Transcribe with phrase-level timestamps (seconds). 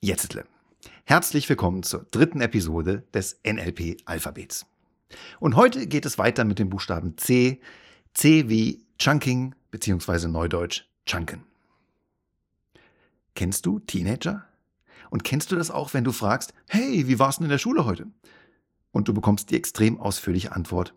[0.00, 0.46] Jetztle.
[1.06, 4.64] Herzlich willkommen zur dritten Episode des NLP Alphabets.
[5.40, 7.60] Und heute geht es weiter mit dem Buchstaben C,
[8.14, 10.28] C wie Chunking bzw.
[10.28, 11.42] Neudeutsch Chunken.
[13.34, 14.44] Kennst du Teenager?
[15.10, 17.84] Und kennst du das auch, wenn du fragst, hey, wie war's denn in der Schule
[17.84, 18.06] heute?
[18.92, 20.94] Und du bekommst die extrem ausführliche Antwort,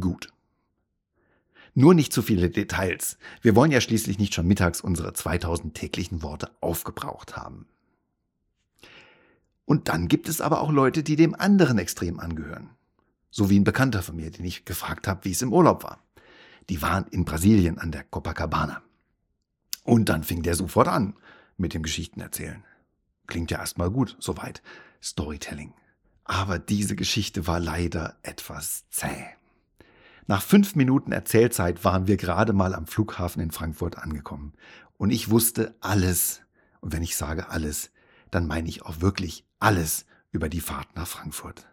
[0.00, 0.32] gut.
[1.74, 3.18] Nur nicht zu viele Details.
[3.42, 7.66] Wir wollen ja schließlich nicht schon mittags unsere 2000 täglichen Worte aufgebraucht haben.
[9.68, 12.70] Und dann gibt es aber auch Leute, die dem anderen Extrem angehören.
[13.28, 16.02] So wie ein Bekannter von mir, den ich gefragt habe, wie es im Urlaub war.
[16.70, 18.80] Die waren in Brasilien an der Copacabana.
[19.84, 21.16] Und dann fing der sofort an
[21.58, 22.64] mit dem Geschichtenerzählen.
[23.26, 24.62] Klingt ja erstmal gut, soweit.
[25.02, 25.74] Storytelling.
[26.24, 29.26] Aber diese Geschichte war leider etwas zäh.
[30.26, 34.54] Nach fünf Minuten Erzählzeit waren wir gerade mal am Flughafen in Frankfurt angekommen.
[34.96, 36.40] Und ich wusste alles.
[36.80, 37.90] Und wenn ich sage alles,
[38.30, 41.66] dann meine ich auch wirklich alles über die Fahrt nach Frankfurt.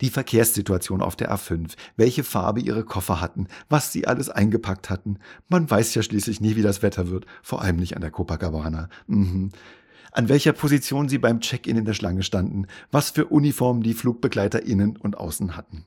[0.00, 5.18] Die Verkehrssituation auf der A5, welche Farbe ihre Koffer hatten, was sie alles eingepackt hatten.
[5.48, 8.88] Man weiß ja schließlich nie, wie das Wetter wird, vor allem nicht an der Copacabana.
[9.06, 9.52] Mhm.
[10.10, 14.62] An welcher Position sie beim Check-in in der Schlange standen, was für Uniformen die Flugbegleiter
[14.62, 15.86] innen und außen hatten.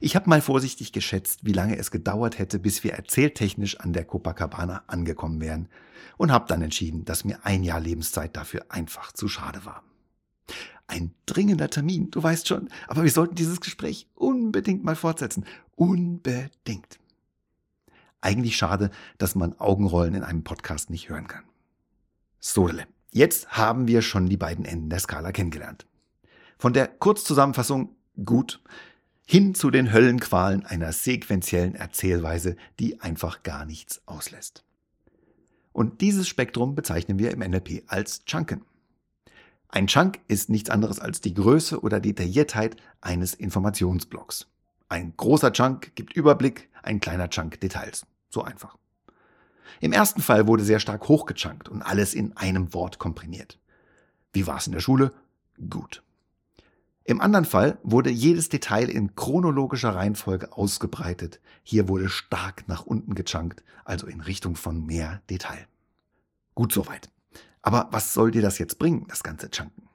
[0.00, 4.04] Ich habe mal vorsichtig geschätzt, wie lange es gedauert hätte, bis wir erzähltechnisch an der
[4.04, 5.68] Copacabana angekommen wären
[6.16, 9.82] und habe dann entschieden, dass mir ein Jahr Lebenszeit dafür einfach zu schade war.
[10.86, 15.44] Ein dringender Termin, du weißt schon, aber wir sollten dieses Gespräch unbedingt mal fortsetzen.
[15.74, 16.98] Unbedingt.
[18.20, 21.44] Eigentlich schade, dass man Augenrollen in einem Podcast nicht hören kann.
[22.38, 22.70] So,
[23.12, 25.86] jetzt haben wir schon die beiden Enden der Skala kennengelernt.
[26.58, 28.62] Von der Kurzzusammenfassung gut
[29.26, 34.64] hin zu den Höllenqualen einer sequentiellen Erzählweise, die einfach gar nichts auslässt.
[35.72, 38.62] Und dieses Spektrum bezeichnen wir im NLP als Chunken.
[39.68, 44.46] Ein Chunk ist nichts anderes als die Größe oder Detailliertheit eines Informationsblocks.
[44.88, 48.06] Ein großer Chunk gibt Überblick, ein kleiner Chunk Details.
[48.30, 48.78] So einfach.
[49.80, 53.58] Im ersten Fall wurde sehr stark hochgechunkt und alles in einem Wort komprimiert.
[54.32, 55.12] Wie war es in der Schule?
[55.68, 56.02] Gut.
[57.08, 61.40] Im anderen Fall wurde jedes Detail in chronologischer Reihenfolge ausgebreitet.
[61.62, 65.68] Hier wurde stark nach unten gechunkt, also in Richtung von mehr Detail.
[66.56, 67.08] Gut soweit.
[67.62, 69.88] Aber was soll dir das jetzt bringen, das ganze Chunken?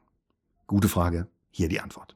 [0.67, 2.15] Gute Frage, hier die Antwort.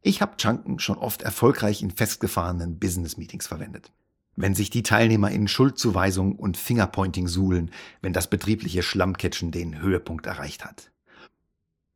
[0.00, 3.92] Ich habe Chunken schon oft erfolgreich in festgefahrenen Business-Meetings verwendet.
[4.34, 7.70] Wenn sich die Teilnehmer in Schuldzuweisung und Fingerpointing suhlen,
[8.00, 10.91] wenn das betriebliche Schlammcatchen den Höhepunkt erreicht hat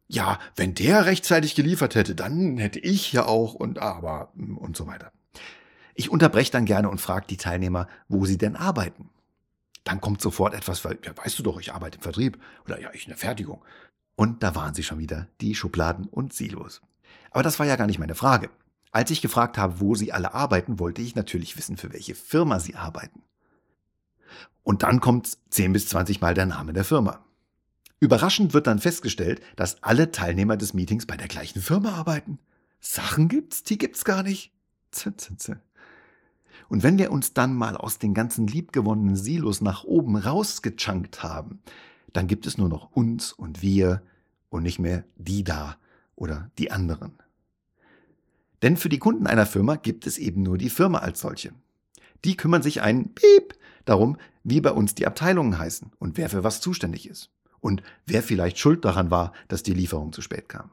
[0.09, 4.87] ja, wenn der rechtzeitig geliefert hätte, dann hätte ich ja auch und aber und so
[4.87, 5.13] weiter.
[5.95, 9.11] Ich unterbreche dann gerne und frage die Teilnehmer, wo sie denn arbeiten.
[9.85, 12.91] Dann kommt sofort etwas, weil, ja, weißt du doch, ich arbeite im Vertrieb oder ja,
[12.93, 13.65] ich in der Fertigung.
[14.15, 16.83] Und da waren sie schon wieder, die Schubladen und Silos.
[17.31, 18.51] Aber das war ja gar nicht meine Frage.
[18.93, 22.61] Als ich gefragt habe, wo sie alle arbeiten, wollte ich natürlich wissen, für welche Firma
[22.61, 23.23] sie arbeiten.
[24.63, 27.26] Und dann kommt 10 bis 20 Mal der Name der Firma.
[27.99, 32.39] Überraschend wird dann festgestellt, dass alle Teilnehmer des Meetings bei der gleichen Firma arbeiten.
[32.79, 34.53] Sachen gibt's, die gibt's gar nicht.
[36.69, 41.61] Und wenn wir uns dann mal aus den ganzen liebgewonnenen Silos nach oben rausgechunkt haben,
[42.13, 44.03] dann gibt es nur noch uns und wir
[44.51, 45.77] und nicht mehr die da
[46.17, 47.13] oder die anderen.
[48.63, 51.53] Denn für die Kunden einer Firma gibt es eben nur die Firma als solche.
[52.25, 53.55] Die kümmern sich ein Piep
[53.85, 57.31] darum, wie bei uns die Abteilungen heißen und wer für was zuständig ist
[57.67, 60.71] und wer vielleicht schuld daran war, dass die Lieferung zu spät kam.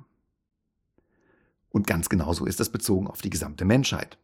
[1.70, 4.20] Und ganz genauso ist das bezogen auf die gesamte Menschheit.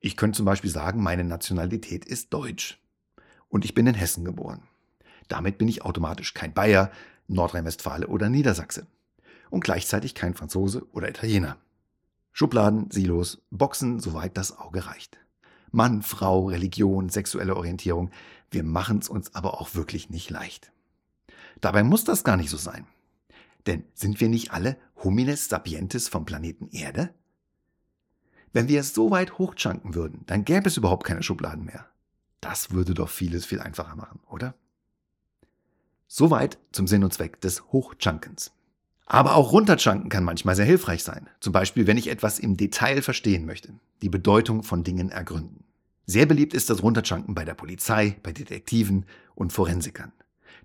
[0.00, 2.80] Ich könnte zum Beispiel sagen, meine Nationalität ist deutsch.
[3.48, 4.62] Und ich bin in Hessen geboren.
[5.28, 6.90] Damit bin ich automatisch kein Bayer,
[7.28, 8.88] Nordrhein-Westfale oder Niedersachse.
[9.48, 11.56] Und gleichzeitig kein Franzose oder Italiener.
[12.32, 15.18] Schubladen, Silos, Boxen, soweit das Auge reicht.
[15.70, 18.10] Mann, Frau, Religion, sexuelle Orientierung,
[18.50, 20.72] wir machen es uns aber auch wirklich nicht leicht.
[21.60, 22.86] Dabei muss das gar nicht so sein.
[23.66, 27.14] Denn sind wir nicht alle Homines sapientis vom Planeten Erde?
[28.52, 31.86] Wenn wir es so weit hochchunken würden, dann gäbe es überhaupt keine Schubladen mehr.
[32.40, 34.54] Das würde doch vieles viel einfacher machen, oder?
[36.06, 38.52] Soweit zum Sinn und Zweck des Hochchunkens.
[39.04, 41.28] Aber auch runterchunken kann manchmal sehr hilfreich sein.
[41.40, 45.64] Zum Beispiel, wenn ich etwas im Detail verstehen möchte, die Bedeutung von Dingen ergründen.
[46.06, 50.12] Sehr beliebt ist das Runterchunken bei der Polizei, bei Detektiven und Forensikern.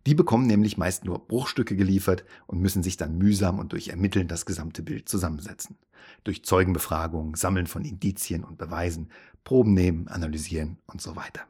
[0.06, 4.28] Die bekommen nämlich meist nur Bruchstücke geliefert und müssen sich dann mühsam und durch Ermitteln
[4.28, 5.78] das gesamte Bild zusammensetzen.
[6.26, 9.10] Durch Zeugenbefragung, Sammeln von Indizien und Beweisen,
[9.44, 11.42] Proben nehmen, analysieren und so weiter.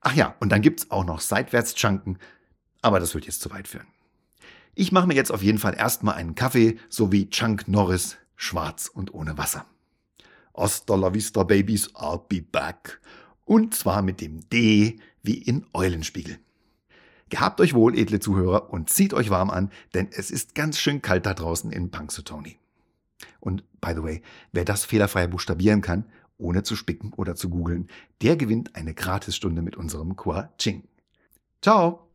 [0.00, 2.18] Ach ja, und dann gibt's auch noch Seitwärtschanken,
[2.82, 3.86] aber das wird jetzt zu weit führen.
[4.74, 8.88] Ich mache mir jetzt auf jeden Fall erstmal einen Kaffee, so wie Chunk Norris, schwarz
[8.88, 9.66] und ohne Wasser.
[10.56, 13.00] Hasta la vista, Babies, I'll be back.
[13.44, 16.38] Und zwar mit dem D wie in Eulenspiegel.
[17.32, 21.00] Gehabt euch wohl, edle Zuhörer, und zieht euch warm an, denn es ist ganz schön
[21.00, 22.58] kalt da draußen in Punxsutawney.
[23.40, 26.04] Und by the way, wer das fehlerfrei buchstabieren kann,
[26.36, 27.88] ohne zu spicken oder zu googeln,
[28.20, 30.84] der gewinnt eine Gratisstunde mit unserem Qua Ching.
[31.62, 32.11] Ciao!